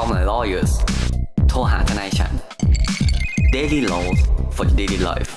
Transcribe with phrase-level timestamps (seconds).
[0.00, 0.72] Call my lawyers
[1.48, 2.32] โทรหาทนายฉัน
[3.54, 4.18] Daily Laws
[4.56, 5.30] for daily life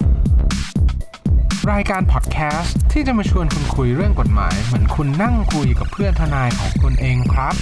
[1.71, 7.55] รายการพอดแคสต์ที่จะมาชวนคุณคุยเรื่องกฎหมาย เหมือนคุณนั่งคุยกับเพื่อนทนายของคุณเองครับ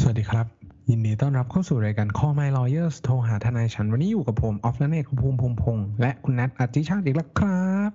[0.00, 0.46] สวัสดีครับ
[0.90, 7.90] ยินดีต้อนรับเข้าสู่รายการ Call My Lawyers โทรหาทนายฉัน วันนี้อยู่กับผม ออฟและเนตคุณภูมิภูมิพงษ์และคุณนัทอธิชาติอีกแล้วครับ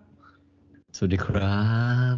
[0.96, 1.60] สวัสดีครั
[2.14, 2.16] บ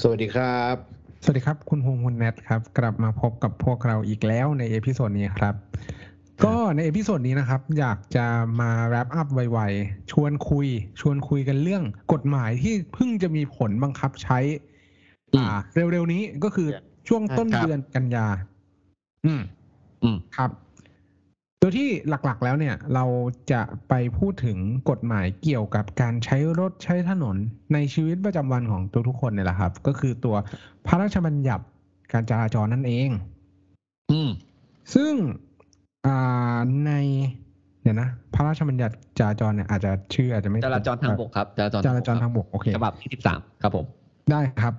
[0.00, 5.54] สวัสดีครับ สวัสดีครับ คุณภูมิคุณแนทครับ กลับมาพบกับพวกเราอีกแล้วใน episode นี้ครับ
[6.44, 8.26] ก็ใน episode นี้นะครับ อยากจะ
[8.60, 10.68] มา wrap up ไวๆ ชวนคุย
[11.00, 11.82] ชวนคุยกันเรื่อง
[12.12, 14.38] กฎหมายที่เพิ่งจะมีผลบังคับใช้
[15.36, 16.68] อ่า เร็วๆนี้ก็คือ
[17.08, 18.26] ช่วงต้นครับเดือนกันยา
[19.26, 19.40] อืม
[20.02, 20.50] อืม ครับ
[21.62, 23.04] โดยที่หลักๆแล้วเนี่ยเรา
[23.52, 24.58] จะไปพูดถึง
[24.90, 27.36] กฎหมายเกี่ยวกับการใช้รถใช้ถนน
[27.72, 30.36] ในชีวิตประจำวันของทุกๆคนเนี่ยแหละครับ ก็คือตัว
[30.86, 31.64] พระราชบัญญัติ
[32.12, 33.08] การจราจรนั่นเอง
[34.10, 34.30] อืม
[34.94, 35.12] ซึ่ง
[36.06, 36.92] อ่าใน
[37.82, 43.86] เดี๋ยวนะ พระราชบัญญัติจราจรเนี่ยอาจจะชื่ออาจจะไม่จราจรทางบกครับจราจรจราจรทางบกโอเคฉบับที่สิบสามครับผม
[44.30, 44.74] ได้ครับ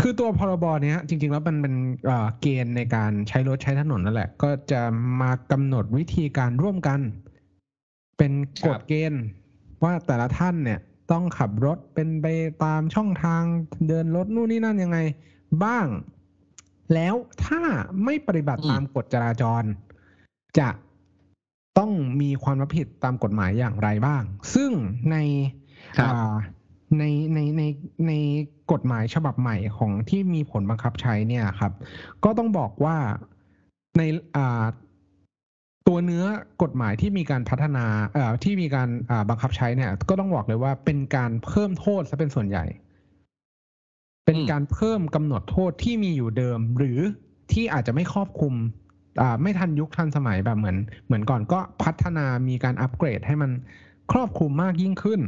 [0.00, 1.74] คือตัวพรบเนี้ยจริงๆ แล้วมันเป็น
[2.06, 4.80] เอ่อเกณฑ์ในการใช้รถใช้ถนนนั่นแหละ ก็จะ
[5.20, 7.00] มากำหนดวิธีการร่วมกัน
[8.18, 8.32] เป็น
[8.66, 9.22] กฎเกณฑ์
[9.84, 10.80] ว่าแต่ละท่านเนี่ย
[11.12, 12.26] ต้องขับรถเป็นไป
[12.64, 13.42] ตามช่องทาง
[13.88, 14.98] เดินรถนู่นนี่นั่นยังไง
[15.64, 15.86] บ้าง
[16.94, 17.60] แล้วถ้า
[18.04, 19.62] ไม่ปฏิบัติอืมตามกฎจราจร
[20.58, 20.68] จะ
[21.78, 24.22] ต้องมีความรับผิดตามกฎหมายอย่างไรบ้าง
[24.54, 24.70] ซึ่ง
[25.10, 25.16] ใน
[25.98, 26.34] ครับอ่า
[26.98, 27.04] ใน
[27.34, 27.62] ในใน
[28.06, 28.12] ใน
[28.72, 31.72] กฎหมายฉบับใหม่ของที่มีผลบังคับใช้เนี่ยครับ
[32.24, 32.96] ก็ต้องบอกว่า
[33.98, 34.02] ใน
[34.36, 34.64] อ่า
[35.88, 36.24] ตัวเนื้อ
[36.62, 42.64] กฎหมายที่มีการพัฒนาเอ่อที่มีการอ่าบังคับใช้เนี่ย ก็ต้องบอกเลยว่าเป็นการเพิ่มโทษซะเป็นส่วนใหญ่
[44.26, 46.98] เป็นการเพิ่มกำหนดโทษที่มีอยู่เดิม หรือ
[47.52, 48.54] ที่อาจจะไม่ครอบคลุม
[49.20, 50.76] อ่าไม่ทันยุคทันสมัยแบบเหมือน
[51.06, 53.50] เหมือนก่อนก็พัฒนามีการอัปเกรดให้มัน
[54.12, 55.20] ครอบคลุมมากยิ่งขึ้น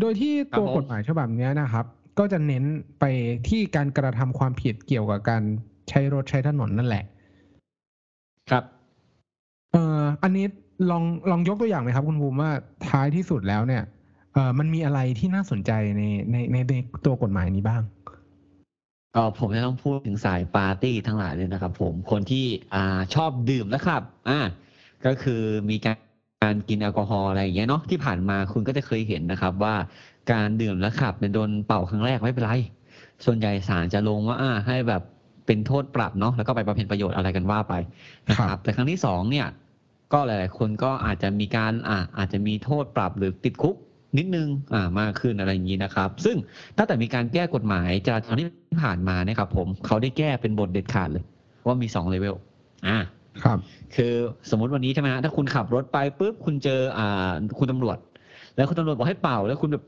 [0.00, 1.86] โดยที่ตัวครับผมกฎหมายฉบับเนี้ยนะครับ
[2.18, 2.64] ก็จะเน้น
[3.00, 3.04] ไป
[3.48, 5.42] ที่การกระทำความผิดเกี่ยวกับการ
[5.88, 7.04] ใช้รถใช้ถนนนั่นแหละ
[8.50, 8.64] ครับ
[9.72, 10.46] เอ่ออันนี้
[10.90, 12.50] ลองลองยกตัวอย่างไหมครับ คุณภูมิว่า
[12.88, 13.82] ท้ายที่สุดแล้วเนี่ย
[14.34, 16.74] เอ่อมันมีอะไรที่น่าสนใจในในในใน
[17.06, 17.82] ตัวกฎหมายนี้บ้าง
[19.14, 24.40] ก็ผมจะต้องพูดถึงสายปาร์ตี้ทั้งหลายเลยนะครับ ผมคนที่อ่าชอบดื่มนะครับ อ่า
[25.06, 25.96] ก็คือมีการ
[26.44, 29.74] การกินแอลกอฮอล์อะไรอย่างเงี้ยเนาะที่ผ่านมาคุณก็จะเคยเห็นนะครับ ว่า
[30.32, 32.52] การดื่มแล้วขับเนี่ยโดนเป่าครั้งแรกไม่เป็นไร
[33.24, 35.02] ส่วนใหญ่ศาลจะลงว่าอ่าให้แบบ
[35.46, 37.74] เป็นโทษปรับเนาะแล้วก็ไปบำเพ็ญประโยชน์อะไรกันว่าไป
[38.28, 39.46] นะคครัรับบแต่ครั้งที่สองเนี่ย
[40.12, 43.76] ก็หลาย ๆ คนก็อาจจะมีการอ่าอาจจะมีโทษปรับหรือติดคุก
[44.18, 46.36] นิดนึงอ่ามากขึ้นอะไรอย่างนี้นะครับ ซึ่ง
[46.76, 48.48] ตั้งแต่มีการแก้กฎหมายจราจรที่
[48.82, 51.24] ผ่านมาเนี่ยครับผมเขาได้แก้เป็นบทเด็ดขาดเลย
[51.66, 52.34] ว่ามีสองเลเวล
[52.88, 52.98] อ่า
[53.44, 53.58] ครับ
[53.96, 54.12] คือ
[54.50, 57.98] สมมติวันนี้ใช่ไหมฮะถ้าคุณขับรถไปปุ๊บคุณเจอ อ่า คุณตำรวจ
[58.56, 59.84] แล้วคุณตำรวจบอกให้เป่า แล้วคุณแบบ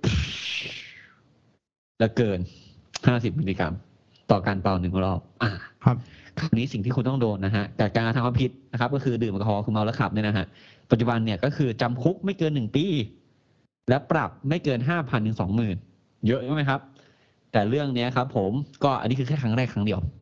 [1.99, 2.39] แล้วเกิน
[3.07, 3.75] ห้าสิบมิลลิกรัม
[4.31, 5.51] ต่อการเป่าหนึ่งรอบ อ่า
[5.85, 5.97] ครับ
[6.39, 10.47] คราวนี้สิ่งที่คุณต้องโดนนะฮะจากการทำความผิดนะครับ ก็คือดื่มแอลกอฮอล์คือเมาแล้วขับเนี่ยนะฮะ
[10.91, 12.85] ปัจจุบันเนี่ยก็คือจำคุกไม่เกินหนึ่งปี
[13.89, 15.77] และปรับไม่เกินห้าพันถึงสองหมื่น
[16.27, 16.81] เยอะใช่ไหมครับ
[17.53, 18.53] แต่เรื่องเนี้ยครับ ผม
[18.85, 20.22] ก็อันนี้คือแค่ครั้งแรกครั้งเดียวอืมอ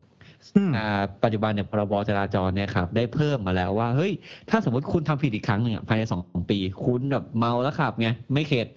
[1.23, 4.11] ปัจจุบันเนี่ยพรบจราจรเนี่ยครับได้เพิ่มมาแล้วว่าเฮ้ย
[4.49, 8.67] ถ้าสมมติคุณทำผิดอีกครั้งหนึ่งภายในสองปี คุณแบบเมาแล้วขับไงไม่เข็ด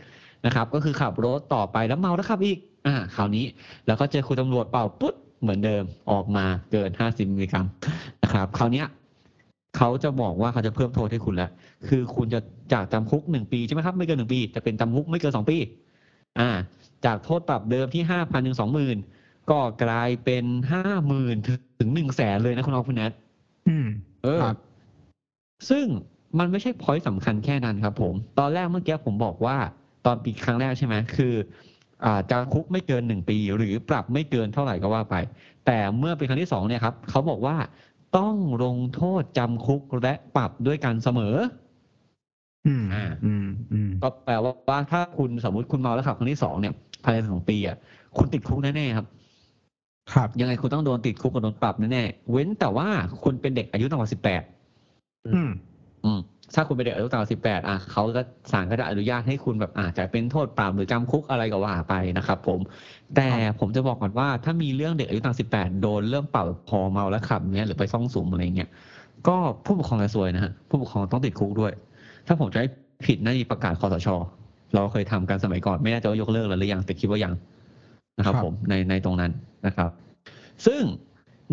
[0.47, 3.45] นะครับก็คือขับรถต่อไปแล้วเมาแล้วขับอีกอ่าคราวนี้
[3.87, 7.67] แล้วก็เจอคุณตำรวจเป่าปุ๊บเหมือนเดิมออกมาเกินห้าสิบมิลลิกรัม
[8.23, 8.85] นะครับคราวนี้
[9.77, 11.51] เขาจะบอกว่าเขาจะเพิ่มโทษให้คุณแล้ว
[11.89, 12.41] คือคุณจะ
[12.73, 15.57] จากจำคุกหนึ่งปีใช่ไหมครับไม่เกินหนึ่งปี จะเป็นจำคุกไม่เกินสองปี
[16.39, 16.51] อ่า
[17.05, 18.97] จากโทษปรับเดิมที่ห้าพันถึงสองหมื่น
[19.51, 21.37] ก็กลายเป็นห้าหมื่น
[21.79, 23.13] ถึงหนึ่งแสนเลยนะคุณออฟคุณแนท
[23.69, 23.87] อืม
[24.23, 24.57] เออครับ
[25.71, 25.87] ซึ่ง
[26.39, 29.57] มันไม่ใช่พอยต์สำคัญแค่นั้นครับผม ตอนแรกเมื่อกี้ผมบอกว่า
[30.07, 31.35] ตอนปีครั้งแรกใช่ไหมคือ
[32.05, 35.15] อ่าจำคุกไม่เกินหนึ่งปี หรือปรับไม่เกินเท่าไหร่ก็ว่าไป
[35.67, 37.57] แต่เมื่อเป็นครั้งที่สองเนี่ยครับเขาบอกว่า
[38.17, 41.37] ต้องลงโทษจำคุกและปรับด้วยกันเสมอ
[42.67, 46.75] อืมอ่าอืมอืมก็แปลว่าว่าถ้าคุณสมมติคุณเมาแล้วขับครั้งที่สองเนี่ย
[47.05, 47.77] ภายในสองปีอะ
[48.17, 49.07] คุณติดคุกแน่ๆครับ
[50.13, 52.89] ครับ ยังไงคุณต้องโดนติดคุกกับโดนปรับแน่ๆเว้นแต่ว่า
[53.23, 54.43] คุณเป็นเด็กอายุต่ำกว่าสิบแปด
[55.27, 55.51] อืม
[56.05, 56.21] อืม
[56.55, 58.23] ถ้าคุณเป็นเด็กอายุต่ำกว่าสิบแปดอะเขาก็
[58.53, 62.59] ศาลก็จะอนุญาตให้คุณแบบอาจจะเป็นโทษปรับหรือจำคุกอะไรก็ว่าไปนะครับ ผม
[63.17, 63.29] แต่
[63.61, 68.69] ผมจะบอกก่อนว่า ถ้ามีเรื่องเด็กอายุต่ำสิบแปดโดนเรื่องเป่าพอเมาแล้วขับเนี้ยหรือไปซ่องสุมอะไรเงี้ย
[69.29, 71.73] ก็ผู้ปกครองจะซวยนะฮะผู้ปกครองต้องติดคุกด้วย
[72.27, 72.69] ถ้าผมจะให้
[73.07, 74.09] ผิดน่าจะประกาศคอสช
[74.75, 77.33] เราเคยทำกันสมัยก่อนไม่แน่ใจว่ายกเลิกแล้วหรือยังแต่คิดว่ายัง
[78.19, 79.31] นะครับ ครับ ผมในในตรงนั้น
[79.67, 79.91] นะครับ
[80.67, 80.83] ซึ่ง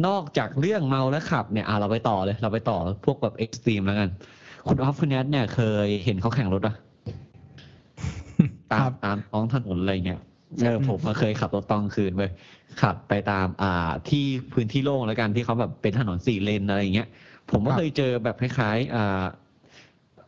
[0.08, 4.10] นอกจากเรื่องเมาแล้วขับเนี่ยอะเราไปต่อเลย เราไปต่อพวกแบบเอ็กซ์ตรีมแล้วกัน
[4.68, 6.76] คุณออฟคุณแนทเนี่ยเคยเห็นเขาแข่งรถอะ
[8.72, 10.20] ตาครัมบตามท้องถนนอะไรเงี้ย
[10.64, 12.24] เอออืมผมมาเคยขับรถตอนกลางคืนไป
[12.82, 14.24] ขับไปตาม อ่า ที่
[14.54, 17.08] พื้นที่โล่งแล้วกันที่เขาแบบเป็นถนนสี่เลนอะไรอย่างเงี้ย
[17.52, 19.24] ผมก็เคยเจอแบบคล้ายๆอ่า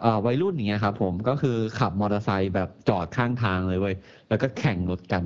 [0.03, 3.95] อ่าวัยรุ่นอย่างเงี้ยครับผมก็คือขับมอเตอร์ไซค์แบบจอดข้างทางเลยเว้ย
[4.29, 5.23] แล้วก็แข่งรถกัน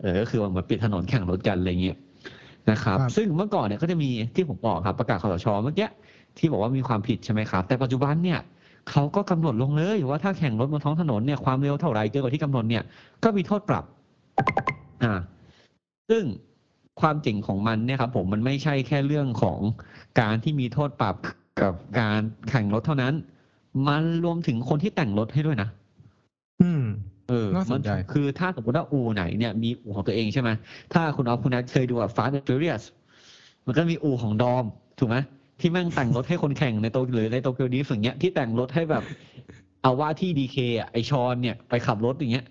[0.00, 1.96] เออก็คือเหมือนปิดถนนแข่งรถกันอะไรเงี้ย
[2.70, 5.88] นะครับ ครับ ซึ่งเมื่อก่อนเนี่ยก็จะมีที่ผมบอกครับประกาศคอสชเมื่อกี้
[6.38, 8.40] ที่บอกว่ามีความผิดใช่ไหมครับ แต่ปัจจุบันเนี่ย
[8.90, 12.82] เขาก็กำหนดลงเลยว่าถ้าแข่งรถบนท้องถนนเนี่ยความเร็วเท่าไหร่เกินกว่าที่กำหนดเนี่ย
[13.24, 13.84] ก็มีโทษปรับ
[15.04, 15.14] อ่า
[16.10, 16.24] ซึ่ง
[17.00, 19.58] ความจริงของมันเนี่ยครับผมมันไม่ใช่แค่เรื่องของ
[20.20, 21.14] การที่มีโทษปรับ
[21.62, 23.14] กับการแข่งรถเท่านั้น
[23.88, 25.68] มันรวมถึงคนที่แต่งรถให้ด้วยนะ
[26.62, 26.84] อืม
[27.28, 30.50] เออน่าสนใจมัคือถ้าสมมติว่าอูไหนเนี่ยมีอูของตัวเองใช่ไหม
[30.92, 32.82] ถ้าคุณออฟคุณนัทเคยดูแบบ Fast and Furious
[33.66, 34.64] มันก็มีอูของดอม
[34.98, 35.16] ถูกไหม
[35.60, 39.02] ที่แม่งแต่งรถให้คนแข่งในโตหรือในโตเกียวดีสิ่างเงี้ยที่แต่งรถให้แบบ
[39.82, 42.44] เอาว่าที่ดีเคอะไอชอนเนี่ยไปขับรถอย่างเงี้ย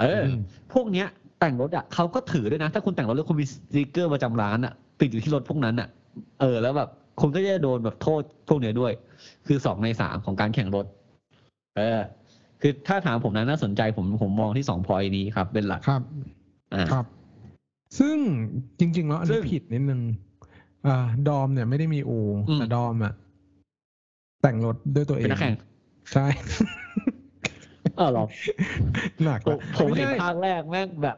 [0.00, 0.38] เอออม
[0.72, 1.06] พวกเนี้ย
[1.40, 5.88] แต่งรถอะเขาก็ถือด้วยนะ ถ้าคุณแต่งรถแล้วคุณมีสติกเกอร์ประจำร้านอะติดอยู่ที่รถพวกนั้นอะ
[6.40, 6.88] เออ แล้วแบบ
[7.20, 8.92] คุณก็จะโดนแบบโทษพวกเนี้ยด้วย
[9.46, 10.86] คือสองในสามของการแข่งรถ
[11.76, 12.00] เออ
[12.62, 16.02] คือถ้าถามผมนะน่าสนใจผมผมมองที่สองพอยนี้ครับ เป็นหลักครับ
[16.74, 17.06] อ่าครับ
[17.98, 18.16] ซึ่ง
[18.78, 20.00] จริง ๆ แล้วอันซึ่นี้งผิดนิดนึง
[20.86, 23.12] อ่าดอมเนี่ยไม่ได้มีอูอืมแต่ดอมอะ
[24.42, 25.54] แต่งรถด้วยตัวเอเป็นงนักแข่ง
[26.12, 26.26] ใช่
[27.96, 28.24] เออหรอ
[29.24, 31.16] หนักผมละผมไม่เห็นใช่ภาคแรกแม่งแบบ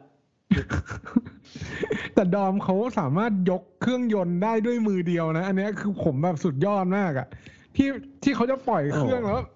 [2.15, 7.27] แต่ดอมเขาสามารถยกเครื่องยนต์ได้ด้วยมือเดียวนะ อันเนี้ยคือผมแบบสุดยอดมากอะ
[7.77, 7.89] ที่
[8.23, 9.54] ที่เขาจะปล่อยเครื่องแล้วอื้อหือ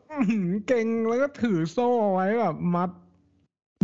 [0.69, 2.91] เก่งแล้วก็ถือโซ่เอาไว้แบบมัด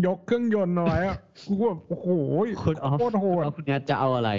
[0.07, 2.07] ยกเครื่องยนต์เอาไว้อะกูแบบโอ้โห
[2.65, 4.31] คุณออฟโคตรโหดแล้วคุณเนี้ยจะเอาอะไร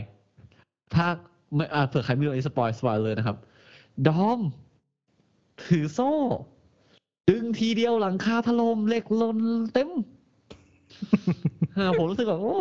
[0.96, 1.08] ถ้า
[1.56, 3.38] ไม่อ่าเผื่อใครไม่รู้ไอ้ spoil spoil เลยนะครับ
[4.08, 4.40] ดอม
[5.66, 6.12] ถือโซ่
[7.30, 9.40] ดึงทีเดียวหลังคาถล่มเหล็กหล่น
[9.74, 9.90] เต็ม
[11.78, 12.56] อ่าผมรู้สึกแบบโอ้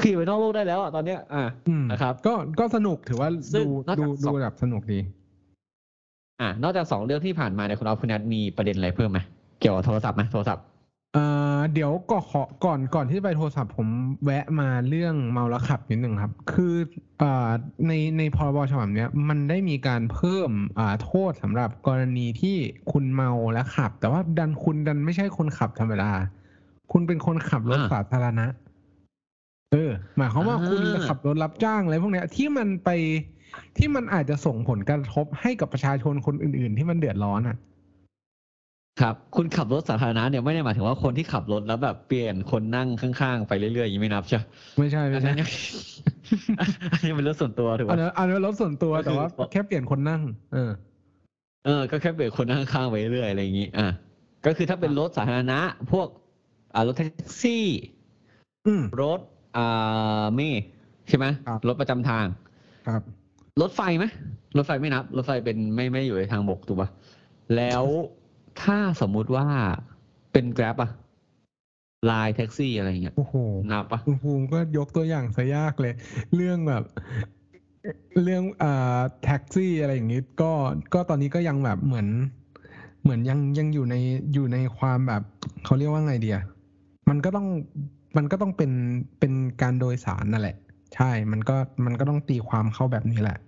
[0.00, 4.98] ขี่ไปนอกโลกได้แล้วอะตอนเนี้ย อ่าอืมนะครับ ก็ก็สนุกถือว่าซึ่งดูนอกจากดูสดูองแบบสนุกดี
[6.42, 9.18] อ่านอกจากสองเรื่องที่ผ่านมาเนี่ยคุณออฟคุณนัทมีประเด็นอะไรเพิ่มไหม
[9.60, 10.64] เกี่ยวกับโทรศัพท์ไหมโทรศัพท์
[11.14, 11.24] เอ่
[11.56, 13.88] อเดี๋ยวก็ขอก่อนก่อนที่จะไปโทรศัพท์ผม
[14.24, 16.74] แวะมาเรื่องเมาแล้วขับนิดหนึ่งครับ คือ
[17.18, 17.48] เอ่อ
[17.86, 22.56] ในในพรบฉบับเนี้ยมันได้มีการเพิ่มอ่าโทษสำหรับกรณีที่
[22.92, 26.10] คุณเมาแล้วขับ แต่ว่าดันคุณดันไม่ใช่คนขับธรรมดา
[26.92, 28.46] คุณเป็นคนขับรถอ่าสาธารณะ
[29.72, 32.90] เออหมายความว่าอ่าคุณขับรถรับจ้างอะไรพวกเนี้ย ที่มันไป
[33.76, 37.56] ที่มันอาจจะส่งผลกระทบให้กับประชาชนคนอื่น ๆ ที่มันเดือดร้อนอะ
[39.00, 44.42] ครับ คุณขับรถสาธารณะเนี่ยไม่ได้หมายถึงว่าคนที่ขับรถแล้วแบบเปลี่ยนคนนั่งข้าง ๆ ไปเรื่อยๆอย่างนี้ไม่นับใช่ไหม
[44.78, 45.48] ไม่ใช่อัไม่นใช่นั้นยัง
[46.58, 50.22] อันนี้เป็นเรื่องส่วนตัวถูกอันไหมนั้นอันนั้นรถส่วนตัวก็คือแต่ว่าแค่เปลี่ยนคนนั่ง
[50.52, 50.70] เออ
[51.64, 53.86] เออ ก็แค่เปลี่ยนคนนั่งข้างๆไปเรื่อยๆอะไรอย่างนี้ อะ
[54.46, 55.60] ก็คือถ้าเป็นรถสาธารณะ
[55.92, 56.08] พวก
[56.74, 57.10] อ่ารถแท็ก
[57.42, 57.64] ซี่
[58.66, 59.20] อืมรถ
[59.56, 60.62] อ่าเมล์
[61.08, 62.26] ใช่ไหมครับรถประจำทาง
[62.86, 63.02] ครับ
[63.60, 64.04] รถไฟไหม
[64.56, 66.88] รถไฟไม่นับ รถไฟเป็นไม่ไม่อยู่ในทางบกถูกปะ
[67.56, 67.84] แล้ว
[68.62, 69.46] ถ้าสมมุติว่า
[70.32, 70.90] เป็นแกร็บอะ
[72.06, 73.34] ไลน์แท็กซี่อะไรอย่างเงี้ยโอ้โห
[73.70, 75.94] นับปะคุณภูมิก็ยกตัวอย่างซะยากเลย
[76.34, 76.84] เรื่องแบบ
[78.22, 80.52] เรื่องอ่าแท็กซี่อะไรอย่างนี้ก็
[80.94, 82.08] ก็ตอนนี้ก็ยังแบบเหมือน
[83.02, 83.96] เหมือนยังยังอยู่ใน
[84.34, 85.22] อยู่ในความแบบ
[85.64, 86.38] เขาเรียกว่าไงเดีย
[87.08, 87.46] มันก็ต้อง
[88.16, 88.72] มันก็ต้องเป็น
[89.18, 89.32] เป็น
[89.62, 90.56] การโดยสารนั่นแหละ
[90.96, 93.38] ใช่ มันก็มันก็ต้องตีความเข้าแบบนี้แหละ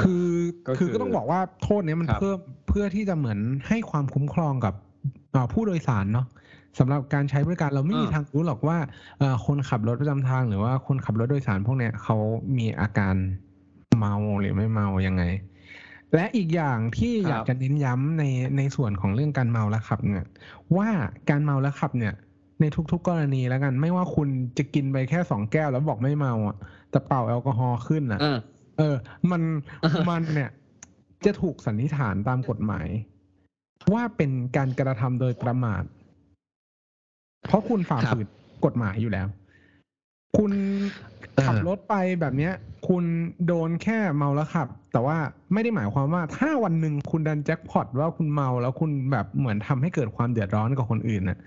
[0.00, 0.28] คือ
[0.66, 2.38] ก็คือคือก็ต้องบอกว่าโทษเนี้ยมันครับเพิ่ม
[2.68, 3.38] เพื่อที่จะเหมือน
[3.68, 4.74] ให้ความคุ้มครองกับ
[5.34, 6.26] อ่าผู้โดยสารเนาะ
[6.78, 8.78] สำหรับการใช้บริการเราไม่มีทางรู้หรอกว่า
[9.18, 12.16] เอ่อคนขับรถประจำทางหรือว่าคนขับรถโดยสารพวกเนี้ยเขา
[12.58, 13.14] มีอาการ
[13.98, 15.22] เมาหรือไม่เมายังไง
[16.14, 18.24] และอีกอย่างที่ครับอยากจะเน้นย้ำใน
[18.56, 20.26] ในส่วนของเรื่องการเมาแล้วขับเนี่ย
[20.76, 20.88] ว่า
[21.30, 22.14] การเมาแล้วขับเนี่ย
[22.60, 26.56] ในทุก ๆ กรณีแล้วกัน ไม่ว่าคุณจะกินไปแค่สองแก้วแล้วบอกไม่เมาอะ
[26.90, 28.38] แต่เป่าแอลกอฮอล์ขึ้นอะอ่า
[28.78, 28.94] เออ
[29.30, 29.42] มัน
[30.08, 30.50] มันเนี่ย
[31.24, 32.88] จะถูกสันนิษฐานตามกฎหมาย
[33.92, 35.82] ว่าเป็นการกระทำโดยประมาท
[37.48, 38.26] เพราะคุณฝ่าครับฝืน
[38.64, 39.26] กฎหมายอยู่แล้ว
[40.36, 40.52] คุณ
[41.44, 42.52] ขับเออรถไปแบบเนี้ย
[42.88, 43.04] คุณ
[43.46, 45.16] โดนแค่เมาแล้วขับ แต่ว่า
[45.52, 51.38] ไม่ได้หมายความว่า ถ้าวันหนึ่งคุณดันแจ็คพอตว่าคุณเมาแล้วคุณแบบเหมือนทำให้เกิดความเดือดร้อนกับคนอื่นน่ะ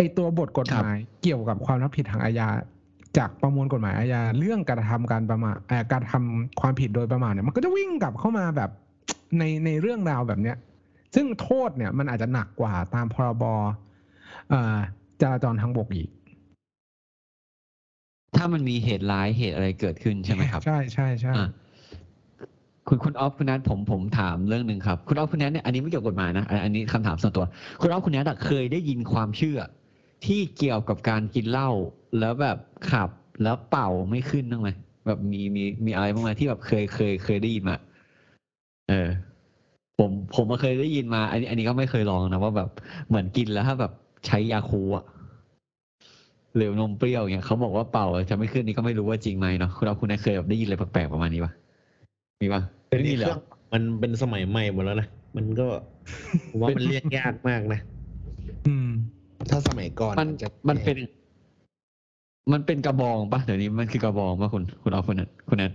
[0.00, 2.48] ไอตัวบทกฎหมายเกี่ยวกับความรับผิดทางอาญา
[3.18, 8.70] จากประมวลกฎหมายอาญาเรื่องกระทำการประมาทเอ่อการทำความผิดโดยประมาทเนี่ยมันก็จะวิ่งกลับเข้ามาแบบ
[9.38, 10.56] ในในเรื่องราวแบบเนี้ย
[11.14, 13.44] ซึ่งโทษเนี่ยมันอาจจะหนักกว่าตามพรบ
[14.50, 14.76] เอ่อ
[15.22, 16.08] จราจรทางบกอีก
[18.36, 21.50] ถ้ามันมีเหตุร้ายเหตุอะไรเกิดขึ้นใช่ไหมครับ ใช่ใช่ใช่อะ
[22.88, 27.44] คุณคุณออฟคุณนัทผมผมถามเรื่องหนึ่งครับ คุณออฟคุณนัทเนี่ยอันนี้ไม่เกี่ยวกับกฎหมายนะอันอันนี้คำถามส่วนตัว
[27.80, 29.58] คุณออฟคุณนัทอะเคยได้ยินความเชื่อ
[30.26, 31.70] ที่เกี่ยวกับการกินเหล้า
[32.18, 32.58] แล้วแบบ
[32.90, 33.08] ขับ
[33.42, 34.68] แล้วเป่าไม่ขึ้นบ้างไหม
[35.06, 37.76] แบบมีมีมีอะไรบ้างไหมที่แบบเคยเคยเคยได้ยินมา
[38.88, 39.08] เออ
[39.98, 42.68] ผมผมมาเคยได้ยินมา อันนี้ อันนี้ก็ไม่เคยลองนะว่าแบบ
[43.08, 43.92] เหมือนกินแล้วถ้าแบบ
[44.26, 45.04] ใช้ยาคูอะ
[46.56, 51.52] หรือนมเปรี้ยวเนี่ยเขาบอกว่าเป่าจะไม่ขึ้นนี่ก็ไม่รู้ว่าจริงไหมเนาะคุณออฟคุณนัทเคยแบบได้ยินอะไรแปลกๆประมาณนี้ปะ
[52.40, 53.40] มีปะเดี๋ยวไม่นี้มีเหรเครื่ออง
[53.72, 55.66] มันเป็นสมัยใหม่หมดแล้วนะมันก็
[56.50, 57.80] ผมว่ามันเรียกยากมากนะ
[58.68, 58.90] อืม
[59.50, 60.96] ถ้าสมัยก่อนมันจะมันเป็น
[62.52, 65.72] มันเป็นกระบองปะเดี๋ยวนี้มันคือกระบองปะคุณคุณเอาคุณนัทคุณนัท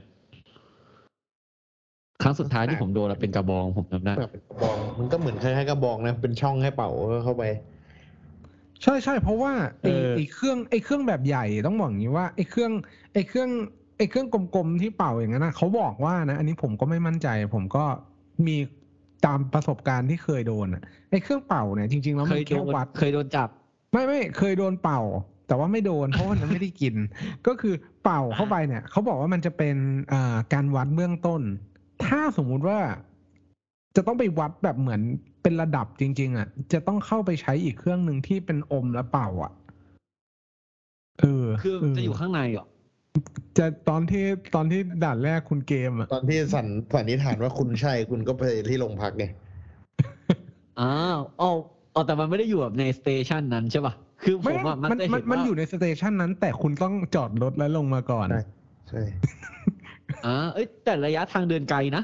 [2.22, 6.89] ครั้งสุดท้ายที่ผมโดนอะเป็นกระบองผมจำได้แบบเป็นกระบอง มันก็เหมือนคล้ายๆกระบองนะเป็นช่องให้เป่า
[7.24, 7.44] เข้าไป
[8.84, 12.72] ใช่ใช่เพราะว่าไอ้เออไอ้เครื่องไอ้เครื่องแบบใหญ่ต้องบอกอย่างนี้ว่าไอ้เครื่อง
[13.13, 13.50] ไอ้เครื่อง
[13.98, 17.84] ไอ้เครื่องกลมๆที่เป่าอย่างนั้นนะเขาบอกว่านะ อันนี้ผมก็ไม่มั่นใจ ผมก็
[18.48, 18.58] มี
[19.25, 23.50] ตามประสบการณ์ที่เคยโดนอะไอ้เครื่องเป่าเนี่ยจริงๆแล้วเคมันยโดแค่นวัดเคยโดนจับ
[23.96, 25.02] ไม่ไม่เคยโดนเป่า
[25.48, 26.96] แต่ว่าไม่โดนเพราะว่ามันไม่ได้กิน
[27.48, 27.74] ก็คือ
[28.04, 29.75] เป่าเข้าไปเนี่ยเขาบอกว่ามันจะเป็น
[30.14, 31.42] อ่าการวัดเบื้องต้น
[32.06, 32.80] ถ้าสมมุติว่า
[33.96, 35.02] จะต้องไปวัดแบบเหมือน
[35.44, 39.52] เป็นระดับจริง ๆ อะ จะต้องเข้าไปใช้อีกเครื่องหนึ่งที่เป็นอมแล้วเป่า อะ
[41.20, 42.66] เออคือเออจะอยู่ข้างในเหรอ
[43.58, 44.25] จะตอนที่
[44.56, 49.25] ตอนที่ด่านแรกคุณเกมอะตอนที่สันสันนิษฐานว่าคุณใช่คุณก็ไปที่โรงพักไง
[50.82, 51.52] อ้าวอ๋อ
[51.96, 58.42] อ๋อแต่มันไม่ได้อยู่แบบใน station นั้นใช่ปะคือผไม่มอะมันมันจะมัเห็นนมันว่าอยู่ใน station นั้น แต่คุณต้องจอดรถแล้วลงมาก่อน ใช่
[58.90, 59.02] ใช่
[60.25, 62.04] อ่าเอ้ยแต่ระยะทางเดินไกลนะ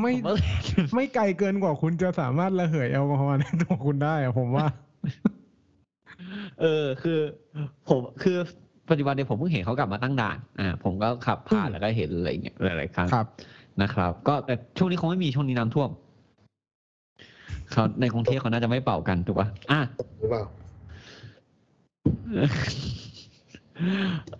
[0.00, 0.34] ไม่ผมว่า
[0.94, 4.66] ไม่ไกลเกินกว่าคุณจะสามารถระเหยแอลกอฮอล์ในตัวคุณได้อะผมว่า
[6.60, 7.18] เออคือ
[7.88, 8.36] ผมคือ
[8.90, 13.26] ปัจจุบันเนี่ยผมเพิ่งเห็นเขากลับมาตั้งด่านอ่าผมก็ขับผ่านอืม แล้วก็เห็นอะไรอย่างเงี้ยหลายๆครั้งครับ
[13.82, 15.90] นะครับ ก็แต่ช่วงนี้คงไม่มีช่วงนี้น้ำท่วม
[17.72, 19.80] เขาในกรุงเทพเขาน่าจะไม่เป่ากันถูกปะอะ
[20.18, 20.44] หรือเปล่า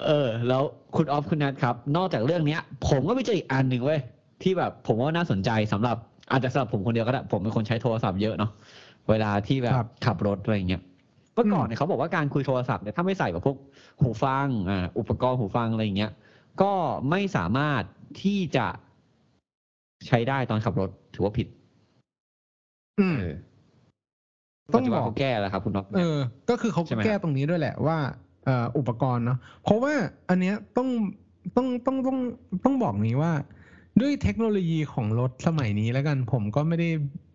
[0.04, 0.62] เออ แล้ว
[0.96, 4.00] คุณออฟคุณนัทครับ นอกจากเรื่องเนี้ย ผมก็ไปเจออีกอันหนึ่งเว้ย
[4.42, 5.96] ที่แบบ ผมว่าน่าสนใจสำหรับ
[6.30, 8.50] อาจจะสำหรับผมคนเดียวก็ได้ผมเป็นคนใช้โทรศัพท์เยอะเนาะ
[9.10, 10.82] เวลาที่แบบครับขับรถอะไรอย่างเงี้ย
[11.34, 13.56] เมื่อก่อนอืมเนี่ยเขาบอกว่าการคุยโทรศัพท์เนี่ยถ้าไม่ใส่แบบพวก
[14.00, 16.10] หูฟังอ่าอุปกรณ์หูฟังอะไรอย่างเงี้ย
[16.62, 16.72] ก็
[17.10, 17.82] ไม่สามารถ
[18.22, 18.66] ที่จะ
[20.06, 21.46] ใช้ได้ตอนขับรถถือว่าผิด
[22.98, 23.34] อืมเออ
[24.72, 26.18] ต้องปัจจุบันบอกเขาแก้แล้วครับ คุณน็อตเออ
[26.50, 27.98] ก็คือเขาใช่ไหมแก้ตรงนี้ด้วยแหละว่า
[28.44, 29.94] เอ่ออุปกรณ์เนาะเพราะว่า
[30.28, 30.88] อันเนี้ยต้อง
[31.56, 32.18] ต้องต้องต้อง
[32.64, 33.32] ต้องบอกนี้ว่า
[34.00, 36.90] ด้วยเทคโนโลยีของรถสมัยนี้แล้วกัน ผมก็ไม่ได้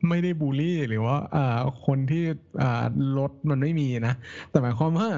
[0.09, 2.23] ไม่ได้บูลลี่ หรือว่าเอ่อคนที่
[2.61, 2.85] อ่า
[3.17, 4.13] รถมันไม่มีนะ
[4.49, 5.09] แต่หมายความว่า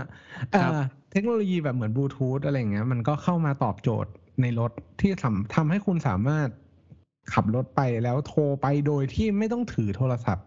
[0.51, 0.79] เอ่อ
[1.11, 6.47] เทคโนโลยีแบบเหมือนบลูทูธอะไรอย่างเงี้ยมันก็เข้ามาตอบโจทย์ในรถที่ทำทำให้คุณสามารถ
[7.33, 10.45] ขับรถไปแล้วโทรไปโดยที่ไม่ต้องถือโทรศัพท์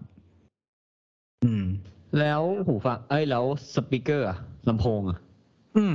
[1.45, 1.65] อืม
[2.19, 3.45] แล้วหูฟังเอ้ยแล้ว
[3.75, 5.19] สปีกเกอร์อะลำโพงอะ
[5.77, 5.93] อืม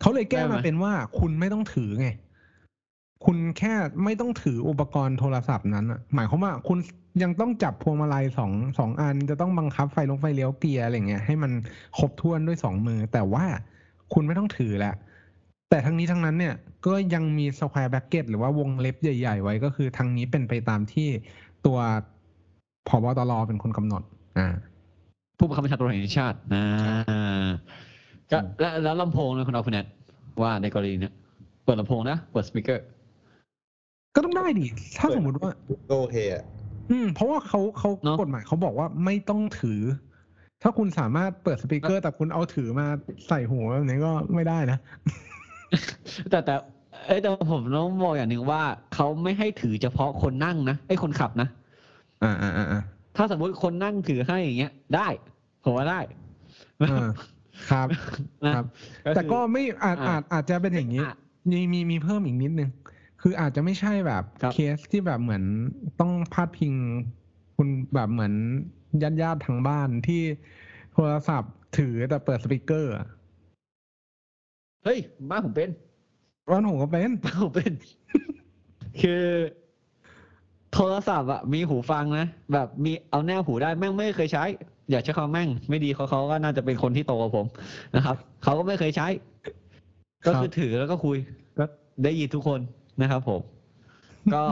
[0.00, 2.08] เขาเลยแก้ได้ไหมมาเป็นว่าคุณไม่ต้องถือไง
[3.24, 3.72] คุณแค่
[4.04, 6.78] ไม่ต้องถืออุปกรณ์โทรศัพท์นั้นอะหมายความว่าคุณ
[7.22, 11.52] ยังต้องจับพวงมาลัยสองสองอัน จะต้องบังคับไฟลงไฟเลี้ยวเกียร์อะไรเงี้ยให้มัน
[11.98, 13.44] ครบถ้วนด้วยสองมือ แต่ว่า
[14.12, 14.94] คุณไม่ต้องถือแหละ
[15.70, 16.54] แต่ทั้งนี้ทั้งนั้นเนี่ย
[16.86, 21.08] ก็ยังมี square bracket หรือว่าวงเล็บใหญ่ ๆ ไว้ก็คือทางนี้เป็นไปตามที่
[21.66, 21.78] ตัว
[22.88, 24.02] ผบ.ตร.เป็นคนกำหนด
[24.38, 24.48] อ่า
[25.38, 26.64] ผู้บังคับบัญชาตำรวจแห่งชาตินะ
[28.32, 29.86] ก็แล้วแล้วลำโพงนะคุณเอาคุณแนท
[30.42, 31.12] ว่าในกรณีเนี้ย
[31.64, 32.84] เปิดลำโพงนะ เปิดสปีกเกอร์
[34.14, 34.66] ก็ต้องได้ดิ
[34.98, 35.50] ถ้าสมมติว่า
[35.90, 36.42] ก็โอเคอะ
[36.90, 39.80] อืม เพราะว่าเขาเขาเนอะ กฎหมายเขาบอกว่าไม่ต้องถือ
[40.62, 42.86] ถ้าคุณสามารถเปิดสปีกเกอร์ แต่คุณเอาถือมา
[43.28, 44.78] ใส่หูแบบนี้ก็ไม่ได้นะ
[46.30, 46.54] แต่แต่
[47.06, 48.62] เอ้ยแต่ผมต้องบอกอย่างหนึ่งว่า
[48.94, 51.48] เขาไม่ให้ถือเฉพาะคนนั่งนะไอ้ยคนขับนะ
[52.22, 52.82] อ่าอ่าอ่าอ่า
[53.16, 55.08] ถ้าสมมติคนนั่งถือให้อย่างเงี้ย ได้
[55.64, 56.00] ผมว่าได้
[56.90, 57.08] อ่า
[57.70, 57.88] ครับ
[58.44, 58.64] นะครับ
[59.14, 61.14] แต่คือก็ไม่อาจอ่าอาจอาจจะเป็นอย่างนี้อะ
[61.50, 62.70] มีมีมีเพิ่มอีกนิดนึง
[63.22, 65.42] คืออาจจะไม่ใช่แบบครับเคสที่แบบเหมือน
[66.00, 66.72] ต้องพาดพิง
[67.56, 68.32] คุณแบบเหมือน
[69.02, 70.22] ญาติญาติๆทางบ้านที่
[70.92, 73.06] โทรศัพท์ถือแต่เปิดสปีกเกอร์อะ
[74.84, 74.98] เฮ้ย
[75.30, 75.70] บ้านผมเป็น
[76.50, 77.72] ร้านผมก็เป็นบ้านผมเป็น
[79.02, 79.24] คือ
[80.72, 84.44] โทรศัพท์อะมีหูฟังนะแบบมีเอาแนบหูได้แม่งไม่เคยใช้
[84.90, 87.46] อย่าใช้คำว่าแม่ง ไม่ดีเขาเขาก็น่าจะเป็นคนที่โตกว่าผม
[87.94, 89.08] นะครับเขาก็ไม่เคยใช้
[90.26, 91.16] ก็คือถือแล้วก็คุย
[91.58, 91.64] ก็
[92.04, 92.60] ได้ยินทุกคน
[93.02, 93.40] นะครับผม
[94.34, 94.44] ก็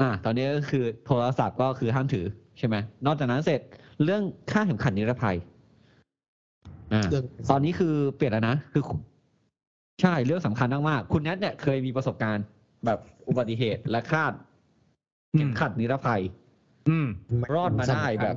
[0.00, 2.26] อะตอนนี้ก็คือโทรศัพท์ก็คือห้ามถือ
[2.58, 3.60] ใช่ไหมนอกจากนั้นเสร็จ
[4.04, 5.36] เรื่องค่าเข็มขัดนิรภัย
[6.92, 8.82] อ่าเรื่องตอนนี้คือเปลี่ยนแล้วนะคือ
[10.02, 12.44] ใช่เรื่องสำคัญมากๆคุณแนทเนี่ยเคยมีประสบการณ์
[12.86, 14.32] แบบอุบัติเหตุและคาด
[15.32, 16.22] เข็มขัดนิรภัย
[16.88, 17.08] อืม
[17.54, 18.36] รอดมาได้แบบ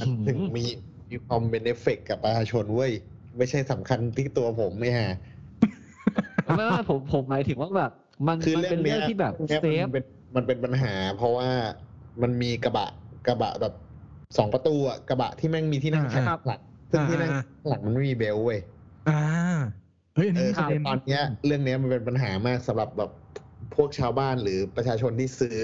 [0.00, 0.64] มันถึงมี
[1.10, 2.92] มีความเป็นเอฟเฟกต์กับประชาชนเว้ย
[3.38, 5.16] ไม่ใช่สำคัญที่ตัวผมไม่ฮะ
[6.56, 7.92] ไม่ไม่ผมผมหมายถึงว่าแบบ
[8.28, 10.04] มันคือมันเป็นเรื่อเป็นี้ยเรื่เนี้องที่แบบเนี้ย safe มันเป็น
[10.36, 11.48] มันเป็นปัญหา เพราะว่า
[12.22, 12.88] มันมีกระบะ
[13.26, 13.74] กระบะแบบ
[14.36, 18.58] สองประตูอะกระบะที่แม่งมีที่นั่งอ่าข้างหลังซึ่งที่นั่งอ่าข้างหลังมันไม่มี belt เว้ย
[19.08, 19.20] อ่า
[20.14, 23.10] เฮ้ยอันเอนี้อมีประเด็นตอนเนี้ยเรื่องเนี้ยมันเป็นปัญหามากสำหรับแบบ
[23.74, 25.58] พวกชาวบ้านหรือประชาชนที่ซื้อ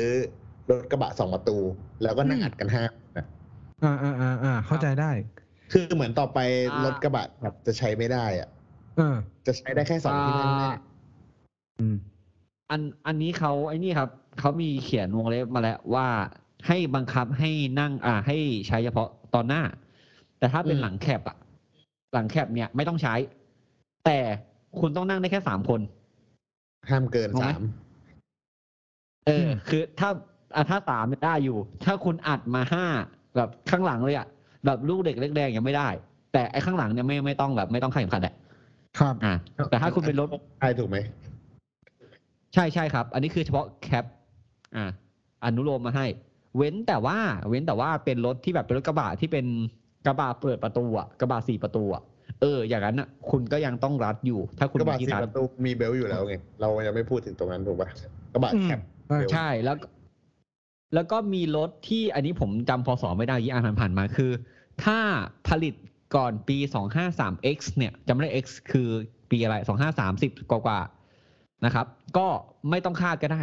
[0.70, 1.58] รถกระบะสองประตู
[2.02, 3.26] แล้วก็นั่งอัดกันห้าคนอะ
[3.84, 5.10] อ่าอ่าอ่าอ่าเข้าใจได้
[5.72, 6.38] คือเหมือนต่อไป
[6.72, 8.48] อ่ารรถกระบะแบบจะใช้ไม่ได้อะ
[8.96, 10.72] เออจะใช้ได้แค่สองที่นั่งหน้า
[11.78, 11.96] อืม
[12.70, 16.06] อันอันนี้เขาไอ้นี่ครับเขามีเขียนวงเล็บมาแล้วว่า
[16.66, 17.50] ให้บังคับให้
[17.80, 18.36] นั่ง อ่า ให้
[18.68, 19.62] ใช้เฉพาะตอนหน้า
[20.38, 21.36] แต่ถ้าเป็นอืมหลังแคบอะ
[22.14, 23.14] หลังแคบเนี่ยไม่ต้องใช้
[24.08, 24.20] แต่
[24.80, 25.80] คุณต้องนั่งได้แค่สามคน
[26.90, 27.62] ห้ามเกินงงไหมสาม
[29.26, 30.10] เออมคือถ้า
[30.54, 32.84] อะถ้าสามเนี่ยได้อยู่ ถ้าคุณอัดมาห้า
[33.36, 34.26] แบบข้างหลังเลยอะ
[34.66, 35.88] แบบลูกเด็กเล็กแดงยังไม่ได้
[36.32, 38.34] แต่ไอ้ข้างหลังเนี่ยไม่ไม่ต้องแบบไม่ต้องขันเข็มขัดแหละ
[38.98, 39.34] ครับอ่า
[39.70, 40.28] แต่ถ้าคุณเป็นรถ
[40.60, 40.96] ใช่ถูกไหม
[42.54, 44.04] ใช่ใช่ครับ อันนี้คือเฉพาะแคป
[44.76, 44.84] อ่า
[45.44, 46.06] อนุโลมมาให้
[46.56, 49.46] เว้นแต่ว่า เว้นแต่ว่าเป็นรถที่แบบเป็นรถกระบะที่เป็น
[50.06, 52.02] กระบะเปิดประตูอะกระบะสี่ประตูอะ
[52.40, 57.88] เออ อย่างนั้นอะคุณก็ยังต้องรัดอยู่ ถ้าคุณกระบะมีที่สี่รัดประตูมีเบลต์อยู่แล้วไงเรายังไม่พูดถึงตรงนั้นถูกปะ
[58.32, 59.86] กระบะอืมแคปใช่ใช่แล้วก็
[60.94, 64.30] แล้วก็มีรถที่อันนี้ผมจำพศไม่ได้ยี่อ่านผ่านๆมาคือ
[64.84, 64.98] ถ้า
[65.48, 65.74] ผลิต
[66.16, 68.88] ก่อนปี 253x เนี่ยจำไม่ได้ x คือ
[69.30, 69.56] ปีอะไร
[70.04, 72.26] 2530กว่าๆนะครับ ก็
[72.70, 73.40] ไม่ต้องคาดก็ได้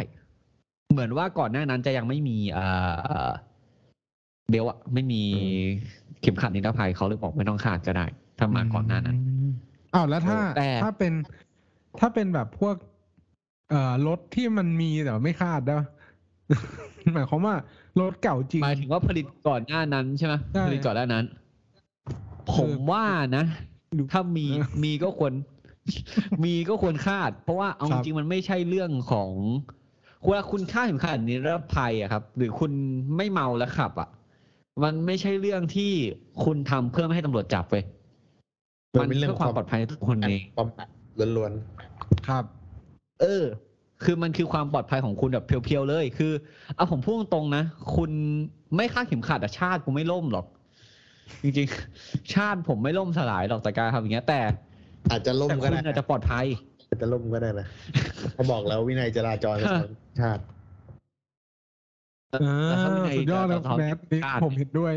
[0.92, 2.66] เหมือนว่าก่อนหน้านั้นจะยังไม่มีเอ่
[3.26, 3.28] อ
[4.50, 5.22] เบลอะไม่มี
[6.20, 8.06] เข็มขัดนิรภัยเขาเลยบอกไม่ต้องคาดก็ได้
[8.38, 9.16] ถ้ามาก่อนหน้านั้น
[9.46, 9.50] ม
[9.94, 11.12] อ้าวแล้วถ้าแต่ถ้าเป็น
[12.00, 12.76] ถ้าเป็นแบบพวก
[13.70, 15.86] เอ่อรถที่มันมีแต่ไม่คาดได้ปะ
[17.14, 17.54] หมายความว่า
[18.00, 21.24] รถเก่าจริงหมายถึงว่าผลิตก่อนหน้านั้นใช่ไหมใช่ผลิตก่อนหน้านั้น
[22.54, 23.04] คือผมว่า
[23.36, 23.44] นะ
[23.98, 25.32] ดูถ้ามีเออมีก็ควร
[26.44, 29.30] มีก็ควรคาด เพราะว่าเอาครัจบริงๆมันไม่ใช่เรื่องของ
[30.24, 32.72] เวลาคุณคาดถึงขนาดนิรภัยอะครับ หรือคุณ
[33.16, 34.08] ไม่เมาแล้วขับอะ
[34.82, 35.92] มันไม่ใช่เรื่องที่
[36.44, 37.84] คุณทำเพื่อไม่ให้ตำรวจจับเว้ย
[39.00, 40.88] มัมันนเป็นเรื่องเพื่อความปลอดภัยในทุกคนเองความอัด
[41.36, 41.52] ล้วน
[42.28, 42.44] ครับ
[43.20, 43.44] เออ
[44.04, 46.32] คือมันคือความปลอดภัยของคุณแบบเพียวๆเลย คือ
[46.76, 47.64] เอาผมพูดตรงๆนะ
[47.96, 48.10] คุณ
[48.76, 50.46] ไม่คาดเข็มขัดอะชาติกูไม่ล่มหรอก
[51.42, 56.46] จริงๆ ชาติผมไม่ล่มสลายหรอกจากการทำอย่างเงี้ย แต่ๆอาจจะล่มแต่ก็คุณได้อาจจะปลอดภัย
[56.88, 57.66] อาจจะล่มก็ได้นะ
[58.34, 60.42] เขาบอกแล้ววินัยจราจรเป็นของชาติ
[62.30, 62.36] เอ
[62.68, 64.92] แล้วถ้าวิอนัยสุดยอดเลยจราจรแมทนี่ชาติผมเห็นด้วย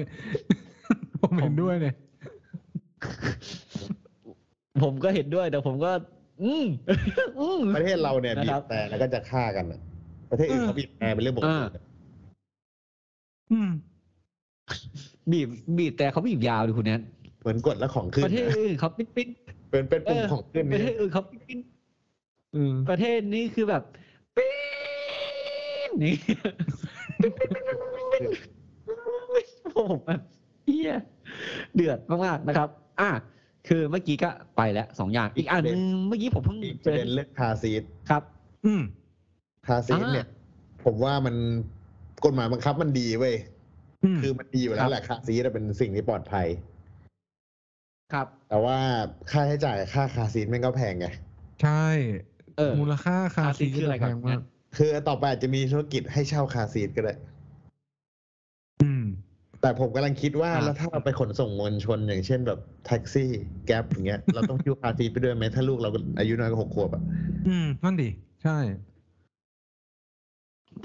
[1.23, 1.95] ผมเห็นด้วยเนี่ย
[4.83, 5.91] ผมก็เห็นด้วยแต่ผมก็
[6.43, 6.65] อืม
[7.39, 9.79] อืม ประเทศเราเนี่ยนะบีครับบ แต่แล้วก็จะฆ่ากันอะ
[10.31, 11.65] ประเทศอื่นเออเขาบีบแต่เป็นเรื่องปกติอ่า
[13.51, 13.69] อืม
[15.31, 17.01] บีบบีบแต่เขาบีบยาวดิคุณแนท
[17.41, 19.27] เหมือนกดแล้วของขึ้นประเทศอื่นเขาปิ๊ดปิ๊ด
[19.71, 21.59] เป็นเป็นเอปุ่มอของขึ้นประเทนี่ศอื่นเขาปิ๊ดปิ๊ด
[22.55, 23.83] อืมประเทศนี้คือแบบ
[24.37, 24.51] ปี๊
[25.89, 26.15] ดนี่
[29.75, 30.21] ผมแบบ
[30.65, 30.93] เฮีย
[31.75, 33.09] เดือดมากๆนะครับ อะ
[33.67, 38.23] คือเมื่อกี้ก็ไปแล้วสองอย่างอีกอันหนึงเมื่อกี้ผมเพิ่งเจออีกประเด็นเรื่อง car seat ครับ
[38.65, 38.81] อืม
[39.67, 40.27] car seat อ่าเนี่ย
[40.85, 41.35] ผมว่ามัน
[42.25, 43.35] กฎหมายบังคับมันดีเว้ย
[44.03, 46.47] อืมคือมันดีอยู่แล้วแหละ car seat เป็นสิ่งที่ปลอดภัย
[48.13, 48.77] ครับ แต่ว่า
[49.31, 51.07] ค่าใช้จ่ายค่า car seat แม่งก็แพงไง
[51.63, 51.85] ใช่
[52.57, 54.41] เออมูลค่า car seat car seat คืออะไรครับแพงมาก
[54.77, 57.38] คือต่อไปอาจจะมีธุรกิจให้เช่า car seat ก็ได้อืม
[59.61, 63.29] แต่ผมกำลังคิดว่าอ่าแล้วถ้าเราไปขนส่งมวลชนอย่างเช่นแบบแท็กซี่
[63.65, 67.03] Grab อย่างเงี้ยเราต้องหิ้ว car seat ไปด้วยไหมถ้าลูกเราอายุน้อยกว่าหกขวบอะ
[67.47, 68.09] อืมนั่นดิ
[68.43, 68.57] ใช่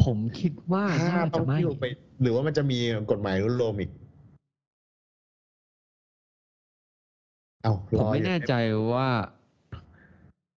[0.04, 1.84] ผมคิดว่าน่าจะไม่ถ้าต้องหิ้วไป
[2.22, 2.78] หรือว่ามันจะมี
[3.10, 3.90] กฎหมายอนุโลมอีก
[7.62, 8.54] เอาผมรอไม่อยู่แน่ใจ
[8.92, 9.08] ว่า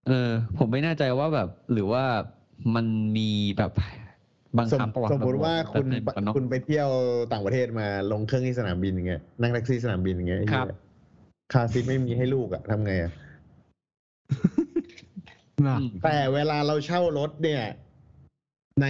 [0.08, 2.04] เออ ผมไม่แน่ใจว่าแบบ หรือว่า
[2.76, 2.86] มัน
[3.18, 3.72] มีแบบ
[4.56, 6.90] บังสมคับประวัติสมมติว่าคุณแบบในกันเนาะคุณไปเที่ยว
[7.32, 10.78] ต่างประเทศมาลงเครื่องที่สนามบินอย่างเงี้ยนั่งแท็กซี่สนามบินอย่างเงี้ยไอ้ครับเหี้ย
[11.54, 13.12] car seat ไม่มีให้ลูกอะทำไงอะ
[15.68, 17.64] นะ อืมแต่เวลาเราเช่ารถเนี่ย
[18.82, 18.86] ใน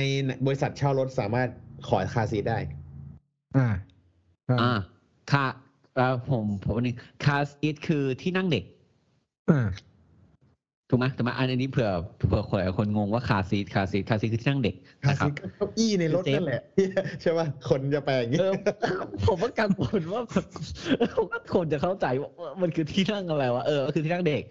[0.45, 1.49] บริษัทเช่ารถสามารถ
[1.87, 2.59] ขอ car seat ได้
[3.57, 3.67] อ่า
[4.45, 4.79] ใช่อ่า
[5.31, 5.45] คา
[5.95, 8.63] เอ่อผมผมวันนี้ car seat คือที่นั่งเด็ก
[9.49, 9.67] อ่า
[10.89, 11.89] ถูกไหมถูกไหมอันนี้เผื่อ
[12.27, 16.61] เผื่อคนคนงงว่า car seat car seat car seat คือที่นั่งเด็กคานะครัซีบทก็เก้าอี้ในรถ safe นั่นแหละ
[17.21, 18.53] ใช่ป่ะคนจะแปลอย่างงี้เออ
[19.25, 20.45] ผมว่ากังวลว่าแบบ
[21.15, 22.29] ผมก็คนจะเข้าใจว่า
[22.61, 24.43] มันคือที่นั่งอะไรวะเออก็คือที่นั่งเด็ก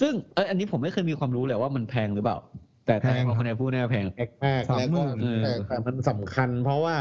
[0.00, 2.38] ซึ่งเอยอันนี้ผมไม่เคยมีความรู้เลยว่ามันแพงหรือเปล่า
[2.86, 6.96] แต่แต่แพงพอครับคนไหนพูดแน่าแพงแอกมากสามหมื่นแล้วหมื่ก็นเออแต่แต่มันสำคัญ เพราะว่า